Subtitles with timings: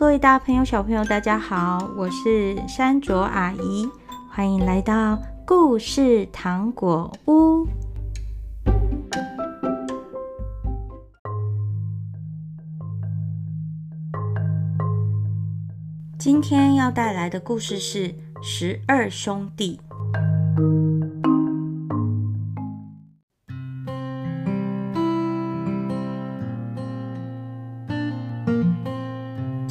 [0.00, 3.86] 各位大朋友、小朋友，大家好，我是山卓阿姨，
[4.30, 7.68] 欢迎来到故事糖果屋。
[16.18, 18.08] 今天要带来的故事是
[18.40, 19.78] 《十二兄弟》。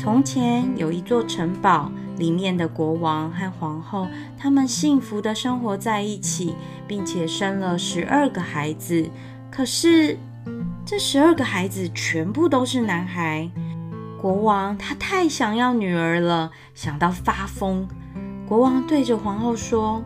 [0.02, 4.08] 从前有一座城堡，里面的国王和皇后，
[4.38, 6.56] 他们幸福的生活在一起，
[6.88, 9.10] 并且生了十二个孩子。
[9.52, 10.18] 可是，
[10.86, 13.50] 这十二个孩子全部都是男孩。
[14.18, 17.86] 国王他太想要女儿了，想到发疯。
[18.48, 20.02] 国王对着皇后说：“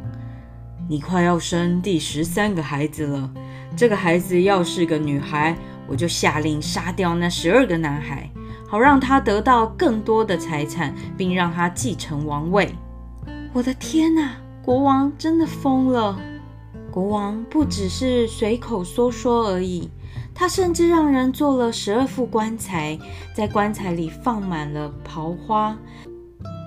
[0.89, 3.31] 你快要生第十三个孩子了，
[3.77, 8.27] 这个孩子要是个女孩，我就下令杀掉那十二个男孩。”
[8.73, 12.73] 好让他得到更多的财产，并让他继承王位。
[13.53, 14.31] 我的天哪！
[14.63, 16.19] 国王真的疯了。
[16.89, 19.91] 国王不只是随口说说而已，
[20.33, 22.97] 他甚至让人做了十二副棺材，
[23.35, 25.77] 在棺材里放满了刨花，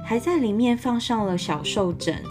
[0.04, 2.22] 还在里面放上了小兽枕。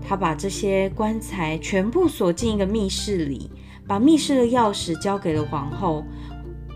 [0.00, 3.50] 他把这些棺材全部锁进一个密室里，
[3.84, 6.04] 把密室的钥匙交给了皇后。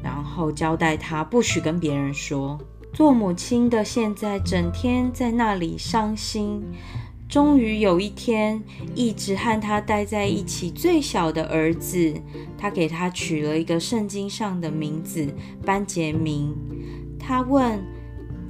[0.03, 2.59] 然后交代他不许跟别人说。
[2.93, 6.63] 做母亲的现在整天在那里伤心。
[7.29, 8.61] 终于有一天，
[8.97, 12.13] 一直和他待在一起最小的儿子，
[12.59, 15.33] 他给他取了一个圣经上的名字
[15.65, 16.53] 班杰明。
[17.17, 17.81] 他问：“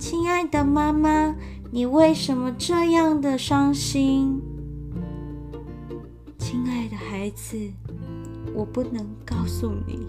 [0.00, 1.36] 亲爱的妈妈，
[1.70, 4.40] 你为什么这样的伤心？”
[6.38, 7.58] 亲爱的孩子，
[8.54, 10.06] 我不能告诉你。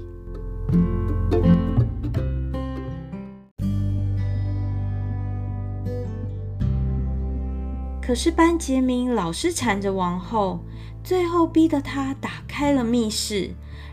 [8.11, 10.59] 可是班杰明老是缠着王后，
[11.01, 13.51] 最后逼得她打开了密室，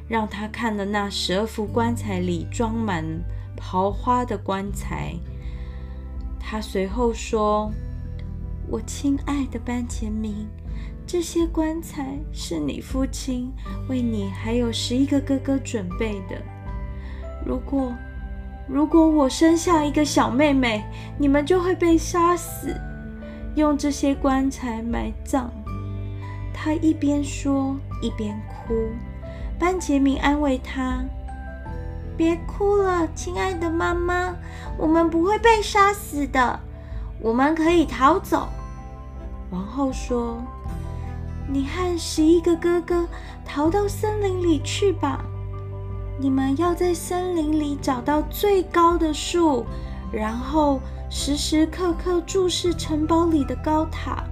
[0.09, 3.05] 让她看了那十二副棺材里装满
[3.57, 5.15] 刨花的棺材。
[6.41, 7.71] 他随后说
[8.69, 10.49] ：“我亲爱的班杰明，
[11.07, 13.53] 这些棺材是你父亲
[13.89, 16.43] 为你还有十一个哥哥准备的。
[17.47, 17.95] 如果
[18.67, 20.83] 如果我生下一个小妹妹，
[21.17, 22.75] 你们就会被杀死。”
[23.59, 25.51] 用这些棺材埋葬。
[26.55, 28.75] 他一边说一边哭。
[29.59, 31.05] 班杰明安慰他
[32.17, 34.35] ：“别哭了，亲爱的妈妈，
[34.79, 36.59] 我们不会被杀死的，
[37.21, 38.49] 我们可以逃走。”
[39.51, 40.43] 王后说
[41.47, 43.07] ：“你和十一个哥哥
[43.45, 45.25] 逃到森林里去吧。
[46.19, 49.67] 你们要在森林里找到最高的树，
[50.11, 50.81] 然后。”
[51.11, 54.25] 时时刻刻注视城堡里的高塔。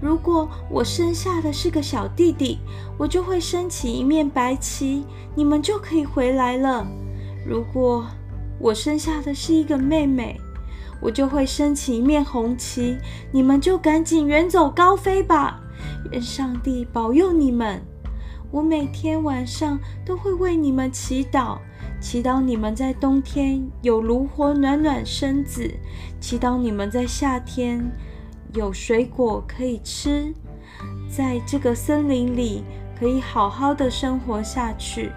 [0.00, 2.58] 如果我生下的是个小弟弟，
[2.98, 6.86] 我就会升起一面白旗，你们就可以回来了。
[7.46, 8.04] 如果
[8.58, 10.40] 我生下的是一个妹妹，
[11.00, 12.96] 我就会升起一面红旗，
[13.32, 15.60] 你们就赶紧远走高飞吧。
[16.10, 17.82] 愿上帝保佑你们。
[18.50, 21.58] 我每天晚上都会为你们祈祷。
[22.02, 25.70] 祈祷你们在冬天有炉火暖暖身子，
[26.20, 27.80] 祈祷你们在夏天
[28.54, 30.34] 有水果可以吃，
[31.08, 32.64] 在这个森林里
[32.98, 35.12] 可以好好的生活下去。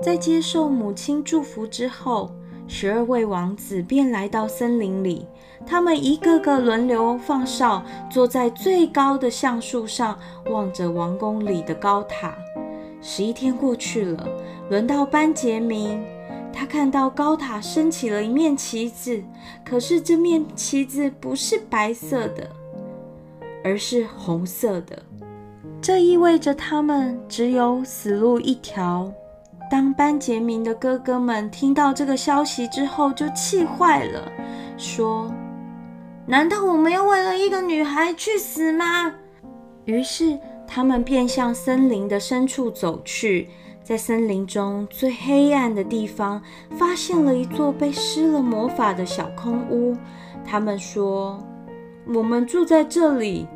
[0.00, 2.30] 在接受母亲祝福之后，
[2.70, 5.26] 十二位王子便来到森林里，
[5.66, 10.18] 他们一个个轮流放哨，坐在最高的橡树上，
[10.50, 12.36] 望着王宫里的高塔。
[13.00, 14.28] 十一天过去了，
[14.68, 16.04] 轮到班杰明，
[16.52, 19.22] 他看到高塔升起了一面旗子，
[19.64, 22.50] 可是这面旗子不是白色的，
[23.64, 25.02] 而是红色的，
[25.80, 29.10] 这意味着他们只有死路一条。
[29.70, 34.32] 当班杰明的哥哥们听到这个消息之后，就气坏了，
[34.76, 35.30] 说
[36.26, 39.12] ：“难道我们要为了一个女孩去死吗？”
[39.84, 43.48] 于是他们便向森林的深处走去，
[43.82, 49.96] 在森林中最黑暗的地方，发现了一座被施了魔法的小空屋。
[50.44, 51.42] 他们说
[52.14, 53.46] ：“我们住在这里。”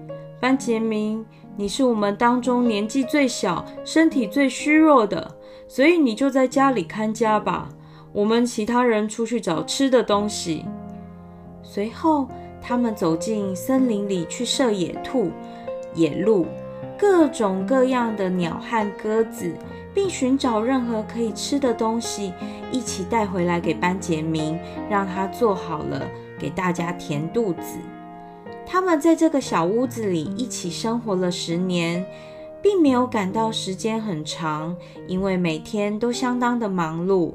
[0.40, 1.24] 班杰明，
[1.56, 5.36] 你是我们当中年纪最小、身体最虚弱的。
[5.74, 7.70] 所以你就在家里看家吧，
[8.12, 10.66] 我们其他人出去找吃的东西。
[11.62, 12.28] 随后，
[12.60, 15.30] 他们走进森林里去射野兔、
[15.94, 16.44] 野鹿，
[16.98, 19.50] 各种各样的鸟和鸽子，
[19.94, 22.34] 并寻找任何可以吃的东西，
[22.70, 24.58] 一起带回来给班杰明，
[24.90, 26.06] 让他做好了，
[26.38, 27.78] 给大家填肚子。
[28.66, 32.04] 他们在这个小屋子里一起生活了十年，
[32.62, 34.76] 并没有感到时间很长，
[35.08, 37.34] 因为每天都相当的忙碌。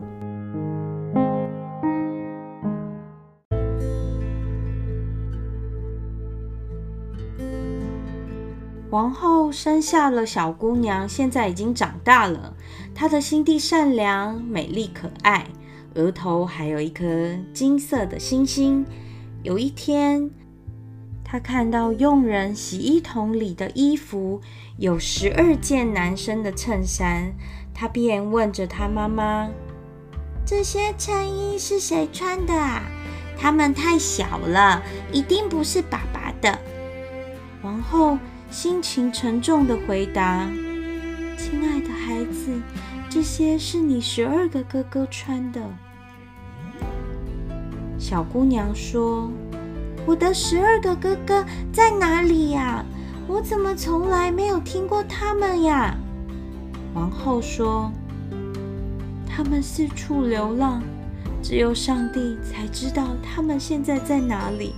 [8.89, 12.55] 王后生下了小姑娘，现在已经长大了。
[12.95, 15.45] 她的心地善良、美丽可爱，
[15.95, 17.03] 额头还有一颗
[17.53, 18.85] 金色的星星。
[19.43, 20.31] 有一天，
[21.29, 24.41] 他看到佣人洗衣桶里的衣服
[24.77, 27.33] 有十二件男生的衬衫，
[27.73, 29.49] 他便问着他妈妈
[30.45, 32.81] ：“这些衬衣是谁穿的啊？
[33.37, 34.81] 他们太小了，
[35.11, 36.57] 一定不是爸爸的。”
[37.61, 38.17] 王后。
[38.49, 40.49] 心情沉重地回答
[41.37, 42.61] ：“亲爱的孩子，
[43.09, 45.61] 这些是你十二个哥哥穿的。”
[47.99, 49.29] 小姑娘说
[50.07, 52.83] ：“我的十二个哥哥在哪里呀？
[53.27, 55.93] 我怎么从来没有听过他们呀？”
[56.95, 57.91] 王后说
[59.27, 60.81] ：“他们四处流浪，
[61.43, 64.73] 只有上帝才知道他们现在在哪里。”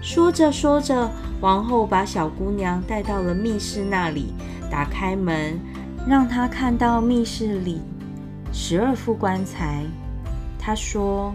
[0.00, 1.10] 说着说着，
[1.42, 4.32] 王后把小姑娘带到了密室那里，
[4.70, 5.60] 打开门，
[6.08, 7.82] 让她看到密室里
[8.50, 9.84] 十二副棺材。
[10.58, 11.34] 她说：“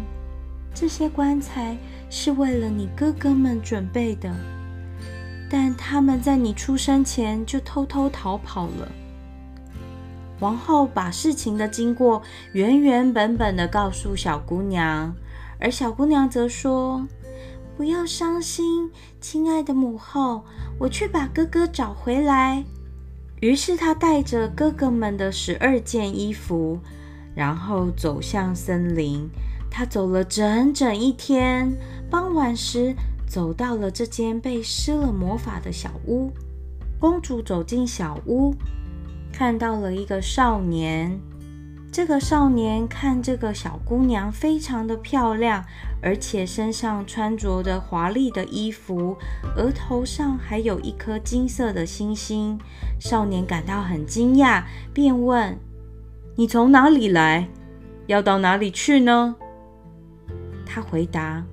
[0.74, 1.78] 这些棺材
[2.10, 4.34] 是为了你哥哥们准备的，
[5.50, 8.92] 但他们在你出生前就偷偷逃跑了。”
[10.40, 12.22] 王后把事情的经过
[12.54, 15.14] 原原本本的告诉小姑娘，
[15.60, 17.08] 而小姑娘则说。
[17.78, 18.92] 不要伤心，
[19.22, 20.44] 亲爱的母后，
[20.78, 22.66] 我去把哥哥找回来。
[23.40, 26.78] 于是她带着哥哥们的十二件衣服，
[27.34, 29.30] 然后走向森林。
[29.72, 31.72] 他走了整整一天，
[32.10, 32.96] 傍晚时
[33.28, 36.32] 走到了这间被施了魔法的小屋。
[37.00, 38.54] 公主走进小屋，
[39.32, 41.20] 看到了一个少年。
[41.92, 45.66] 这个少年看这个小姑娘非常的漂亮，
[46.04, 49.18] 而且身上穿着的华丽的衣服，
[49.56, 52.60] 额头上还有一颗金色的星星。
[53.00, 54.64] 少年感到很惊讶，
[54.94, 55.58] 便问
[56.38, 57.48] ：“你从哪里来？
[58.06, 59.36] 要到哪里去呢？”
[60.72, 61.44] 她回答：“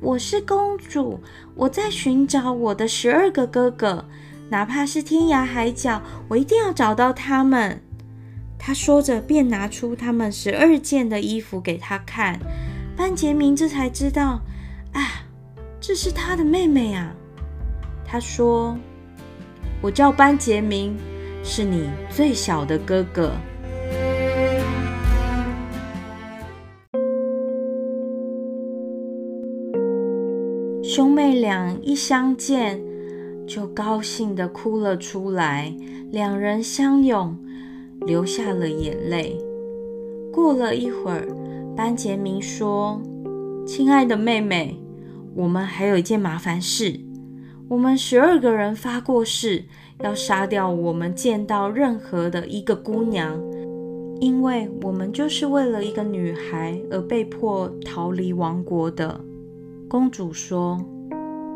[0.00, 1.20] 我是公主，
[1.54, 4.06] 我在寻找我的十二个哥哥，
[4.48, 7.82] 哪怕是天涯海角，我一定要找到他们。”
[8.58, 12.40] 他说着，便拿出他们十二件的衣服给他看。
[12.96, 14.40] 班杰明这才知道，
[14.94, 15.22] 啊，
[15.78, 17.14] 这是他的妹妹啊。
[18.06, 18.78] 他说
[19.82, 20.96] ：“我叫班杰明，
[21.44, 23.32] 是你最小的哥哥。”
[31.34, 32.82] 俩一相见，
[33.46, 35.74] 就高兴地哭了出来，
[36.10, 37.36] 两人相拥。
[38.06, 39.38] 流下了眼泪。
[40.32, 41.28] 过了一会儿，
[41.76, 42.98] 班杰明说
[43.68, 44.80] ：“亲爱的妹妹，
[45.34, 46.98] 我们还有一件麻烦事。
[47.68, 49.66] 我们十二个人发过誓，
[50.02, 53.38] 要杀掉我们见到任何的一个姑娘，
[54.18, 59.20] 因为我们就是为了一个女孩而被迫逃离王国的。”
[59.90, 60.82] 公主说：“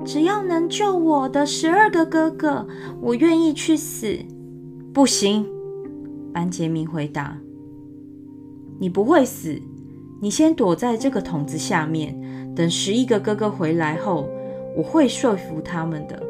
[0.04, 2.66] 只要能救我的十二个哥哥，
[3.00, 4.18] 我愿意去死。”
[4.92, 5.46] 不行。
[6.32, 7.38] 班杰明回答
[8.78, 9.60] ：“你不会死，
[10.20, 14.28] 你先躲在这个桶子下面，等十一个哥哥回来后，
[14.76, 16.22] 我会说服他们的。”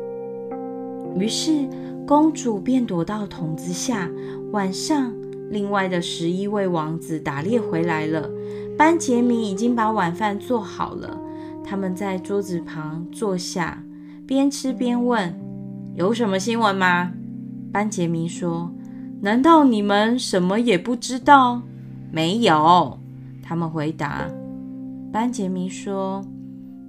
[1.19, 1.69] 于是
[2.07, 4.11] 公主便躲到桶子下。
[4.52, 5.12] 晚上，
[5.50, 8.31] 另外的十一位王子打猎回来了，
[8.76, 11.21] 班杰明已经把晚饭做好了。
[11.64, 13.83] 他们在桌子旁坐下，
[14.26, 15.35] 边吃边问
[15.97, 17.12] ：“有什么新闻吗？”
[17.73, 18.71] 班杰明说。
[19.21, 21.62] 难道你们什么也不知道？
[22.12, 22.99] 没有，
[23.42, 24.28] 他们回答。
[25.11, 26.23] 班杰明说：“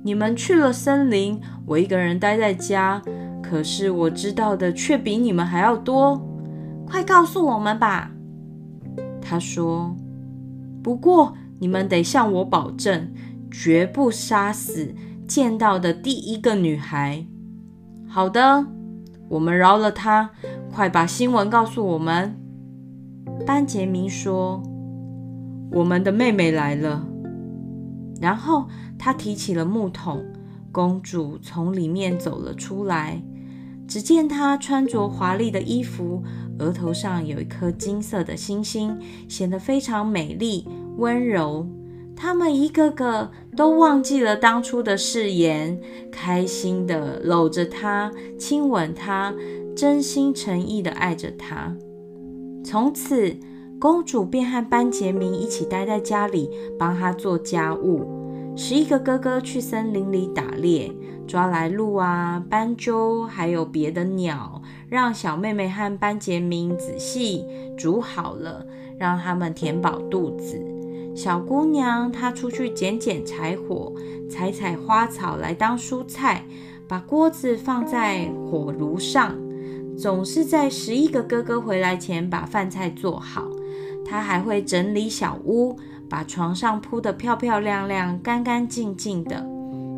[0.04, 3.02] 你们去了森林，我一个人待在家。
[3.42, 6.22] 可是我知道的却比你们还要多。
[6.86, 8.12] 快告诉我们吧。”
[9.22, 9.96] 他说
[10.84, 13.14] ：“不过你们得向我保证，
[13.64, 14.94] 绝不杀死
[15.26, 17.26] 见到的第一个女孩。”
[18.06, 18.68] 好的，
[19.30, 20.32] 我们饶了她。
[20.72, 22.36] 快把新闻告诉我们。
[23.46, 24.62] 班杰明说
[25.72, 27.08] ：“我们的妹妹来了。”
[28.20, 30.26] 然后他提起了木桶，
[30.72, 33.22] 公主从里面走了出来。
[33.88, 36.24] 只见她穿着华丽的衣服，
[36.60, 38.98] 额头上有一颗金色的星星，
[39.30, 41.68] 显得非常美丽温柔。
[42.16, 45.80] 他们一个个都忘记了当初的誓言，
[46.12, 49.34] 开心地搂着她，亲吻她，
[49.76, 51.76] 真心诚意地爱着她。
[52.64, 53.38] 从此，
[53.80, 58.04] 公主便和班杰明一起待在家里，帮他做家务。
[58.58, 60.92] 十一个哥哥去森林里打猎，
[61.28, 67.46] 抓来鹿啊、斑鸠，还有别的鸟，让小妹妹和班杰明仔细
[67.78, 68.66] 煮好了，
[68.98, 70.75] 让他们填饱肚子。
[71.16, 73.94] 小姑娘她出去捡捡柴火，
[74.30, 76.46] 采采花草来当蔬菜，
[76.88, 79.34] 把锅子放在火炉上，
[79.98, 83.48] 总是在十一个哥哥回来前把饭菜做好。
[84.04, 85.78] 她还会整理小屋，
[86.10, 89.48] 把床上铺得漂漂亮亮、干干净净的。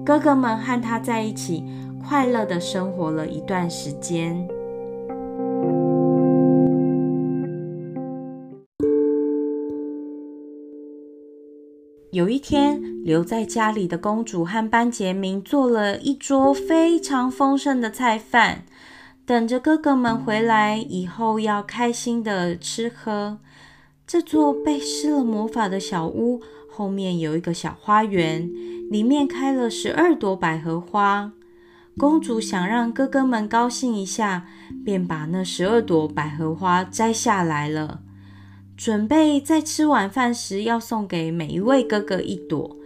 [0.05, 1.65] 哥哥们和她在一起，
[2.07, 4.47] 快乐地生活了一段时间。
[12.17, 18.63] 有一天，留在家里的公主和班杰明做了一桌非常丰盛的菜饭，
[19.23, 23.37] 等着哥哥们回来以后要开心的吃喝。
[24.07, 28.49] 这座被施了魔法的小屋后面有一个小花园，
[28.89, 31.31] 里面开了十二朵百合花。
[31.99, 34.47] 公主想让哥哥们高兴一下，
[34.83, 37.99] 便把那十二朵百合花摘下来了。
[38.77, 42.77] 准备在吃晚饭时要送给每一位哥哥一朵，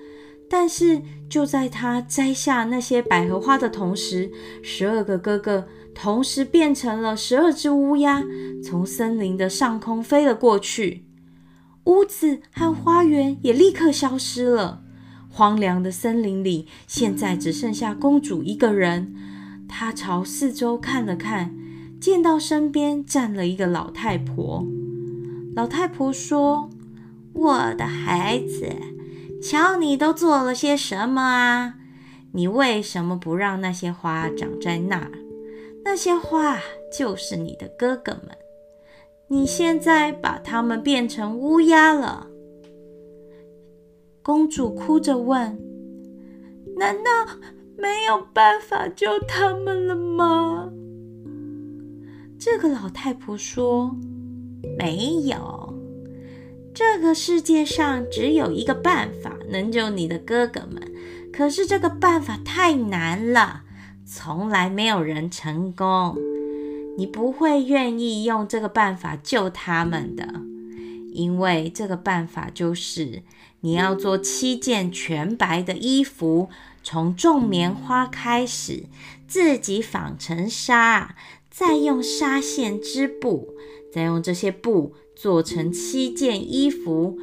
[0.50, 4.31] 但是就在他摘下那些百合花的同时，
[4.63, 8.24] 十二个哥哥同时变成了十二只乌鸦，
[8.63, 11.05] 从森林的上空飞了过去。
[11.83, 14.83] 屋子和花园也立刻消失了。
[15.29, 19.13] 荒凉的森林里现在只剩下公主一个人。
[19.67, 21.53] 她朝四周看了看，
[22.00, 24.65] 见到身边站了一个老太婆。
[25.53, 26.70] 老太婆说
[27.34, 28.70] ：“我的孩子，
[29.41, 31.74] 瞧你都做了些什么啊？
[32.31, 35.12] 你为什么不让那些花长在那儿？
[35.84, 36.58] 那些花
[36.98, 38.38] 就是你的哥哥们。
[39.27, 42.27] 你现在把他们变成乌鸦了。”
[44.24, 45.60] 公主哭着问
[46.77, 47.10] ：“难道
[47.77, 50.72] 没有办法救他们了吗？”
[52.39, 53.93] 这个老太婆说。
[54.77, 55.73] 没有，
[56.73, 60.81] 这个世界上只有一个办法能救你的哥哥们，
[61.31, 63.63] 可是这个办法太难了，
[64.05, 66.17] 从来没有人成功。
[66.97, 70.41] 你不会愿意用这个办法救他们的，
[71.11, 73.23] 因为这个办法就是
[73.61, 76.49] 你要做七件全白的衣服，
[76.83, 78.83] 从种棉花开始，
[79.27, 81.15] 自己纺成纱，
[81.49, 83.53] 再用纱线织布。
[83.91, 87.17] 再用这些布做成七件衣服，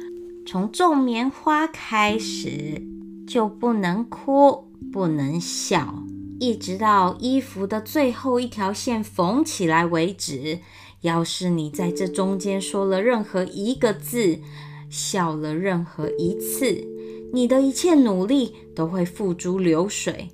[0.45, 2.81] 从种棉花开始
[3.27, 6.03] 就不能哭，不能笑，
[6.39, 10.59] 一直到衣服的最后一条线缝起来为止。
[11.01, 14.39] 要是你在这中间说了任何一个字，
[14.89, 16.85] 笑了任何一次，
[17.31, 20.29] 你的一切努力都会付诸流水。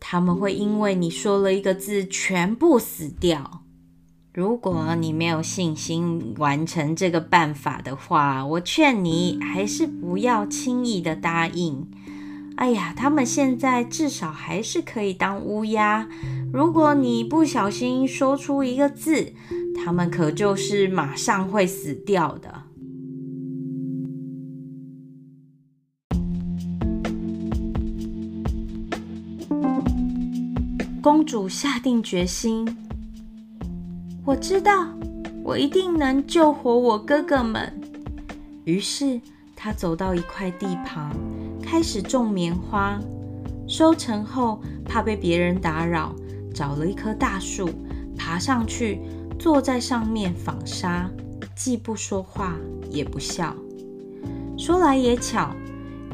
[0.00, 3.65] 他们会因为你说了一个字，全部死掉。
[4.36, 11.88] 如果你没有信心完成这个办法的话，我劝你还是不要轻易的答应。
[12.56, 16.06] 哎呀，他们现在至少还是可以当乌鸦。
[16.52, 19.32] 如果你不小心说出一个字，
[19.74, 22.64] 他们可就是马上会死掉的。
[31.00, 32.85] 公主下定决心。
[34.26, 34.88] 我知道，
[35.44, 37.72] 我一定能救活我哥哥们。
[38.64, 39.20] 于是，
[39.54, 41.14] 他走到一块地旁，
[41.62, 42.98] 开始种棉花。
[43.68, 46.12] 收成后，怕被别人打扰，
[46.52, 47.70] 找了一棵大树，
[48.18, 49.00] 爬上去，
[49.38, 51.08] 坐在上面纺纱，
[51.54, 52.56] 既不说话，
[52.90, 53.54] 也不笑。
[54.58, 55.54] 说来也巧，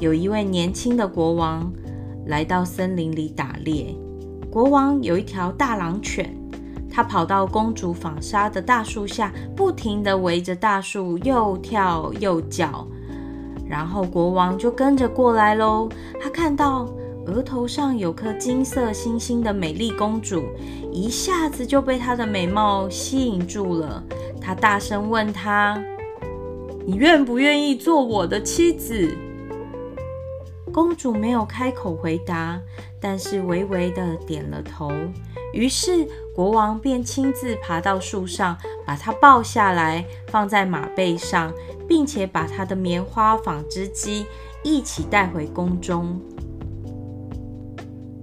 [0.00, 1.73] 有一位年轻的国王
[2.26, 3.97] 来到森林里打猎。
[4.50, 6.37] 国王有一条大狼犬。
[6.94, 12.87] 他跑到公主纺纱的大树下，不停地围着大树又跳又叫，
[13.66, 15.88] 然后国王就跟着过来喽。
[16.20, 16.87] 他看到
[17.26, 20.42] 额头上有颗金色星星的美丽公主，
[20.92, 24.02] 一下子就被她的美貌吸引住了。
[24.38, 25.82] 他大声问她
[26.84, 29.16] ：“你愿不愿意做我的妻子？”
[30.70, 32.61] 公主没有开口回答，
[33.00, 34.90] 但是微微的点了头。
[35.52, 38.56] 于是国王便亲自爬到树上，
[38.87, 41.52] 把他抱下来，放在马背上，
[41.87, 44.25] 并且把他的棉花纺织机
[44.64, 46.21] 一起带回宫中。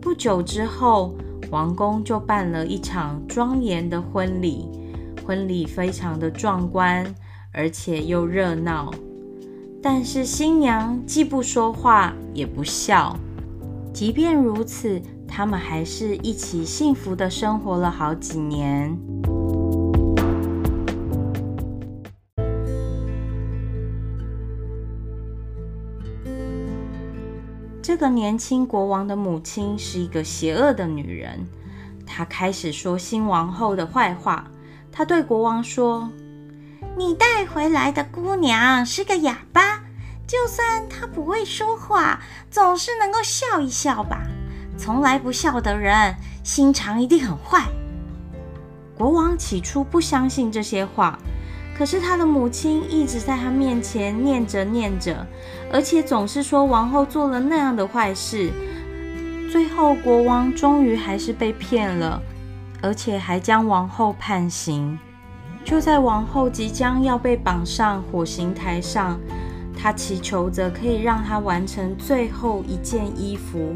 [0.02, 1.16] 不久之后，
[1.52, 4.68] 王宫就办了一场庄严的婚礼，
[5.26, 7.14] 婚礼非常的壮观，
[7.52, 8.92] 而且又热闹。
[9.82, 13.16] 但是新娘既不说话，也不笑。
[13.94, 18.98] 即便如此，他们还是一起幸福的生活了好几年。
[27.82, 31.48] 这个年轻国王的母亲是一个邪恶的女人，
[32.06, 34.46] 她开始说新王后的坏话。
[34.92, 36.10] 她对国王说
[36.98, 39.84] ：“你带回来的姑娘是个哑巴，
[40.28, 42.22] 就算她不会说话，
[42.52, 44.22] 总是能够笑一笑吧。”
[44.80, 47.66] 从来不笑的人，心肠一定很坏。
[48.98, 51.20] 国王起初不相信这些话，
[51.78, 55.28] 可是他的母亲一直在他面前念着念着，
[55.70, 58.52] 而且总是说王后做了那样的坏事。
[59.52, 62.22] 最后，国王终于还是被骗了，
[62.82, 64.98] 而且还将王后判刑。
[65.66, 69.20] 就在王后即将要被绑上火刑台上，
[69.78, 73.76] 他祈求着可以让她完成最后一件衣服。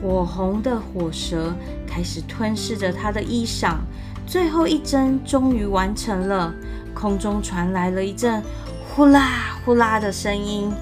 [0.00, 1.52] 火红的火舌
[1.86, 3.76] 开始吞噬着他的衣裳，
[4.26, 6.54] 最后一针终于完成了。
[6.94, 8.42] 空中传来了一阵
[8.88, 10.72] 呼啦呼啦的声音，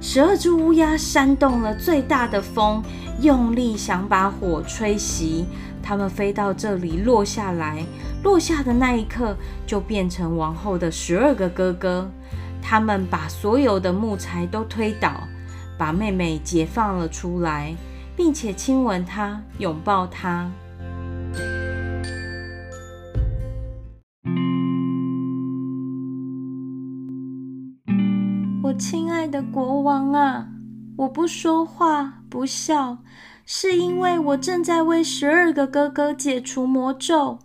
[0.00, 2.82] 十二只乌鸦扇动了最大的风，
[3.20, 5.44] 用力想把火吹熄。
[5.82, 7.84] 它们飞到这里落下来，
[8.22, 12.10] 落下的那一刻就变成王后的十二个哥哥。
[12.62, 15.28] 他们把所有的木材都推倒，
[15.76, 17.74] 把妹妹解放了出来。
[18.16, 20.50] 并且亲吻他，拥抱他。
[28.62, 30.48] 我亲爱的国王啊，
[30.96, 32.98] 我不说话不笑，
[33.44, 37.38] 是因为我正在为十二个哥哥解除魔咒。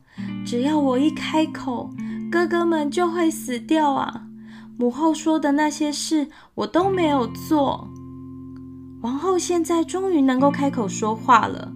[0.45, 1.89] 只要我一开口，
[2.31, 4.27] 哥哥们就会死掉啊！
[4.77, 7.89] 母后说的那些事，我都没有做。
[9.01, 11.73] 王后现在终于能够开口说话了。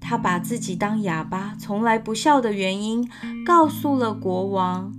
[0.00, 3.06] 她把自己当哑巴、从来不笑的原因
[3.44, 4.94] 告诉了国王。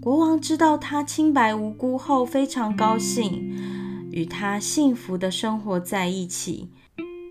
[0.00, 3.56] 国王知道她清白无辜后，非常高兴，
[4.10, 6.70] 与她幸福的生活在一起。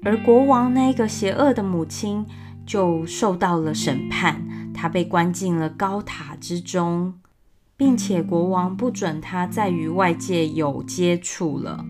[0.03, 2.25] 而国王那个邪恶的母亲
[2.65, 7.15] 就受到了审判，她被关进了高塔之中，
[7.75, 11.83] 并且国王不准她再与外界有接触了。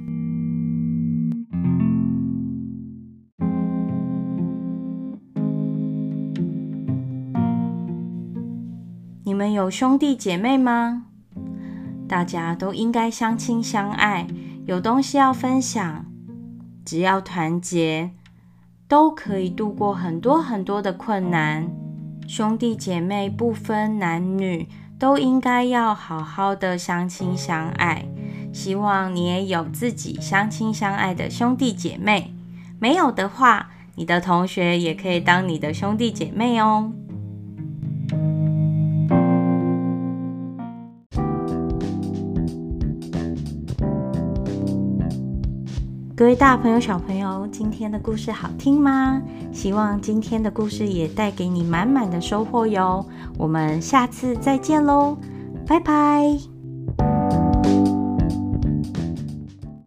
[9.57, 11.05] 有兄弟姐妹吗？
[12.07, 14.27] 大家都应该相亲相爱，
[14.67, 16.05] 有东西要分享。
[16.85, 18.11] 只要团结，
[18.87, 21.67] 都可以度过很多很多的困难。
[22.27, 28.05] 兄弟姐妹不分男女，都应该要好好的相亲相爱。
[28.53, 32.31] 希望你也有自己相亲相爱的兄弟姐妹。
[32.79, 36.93] 没有的话，你的同学也可以当你的兄弟姐妹哦。
[46.17, 49.21] 各位大朋友、小朋友，今天的故事好听吗？
[49.53, 53.05] 希望今天的故事也带给你满满的收获哟。
[53.37, 55.15] 我们下次再见喽，
[55.67, 56.56] 拜拜。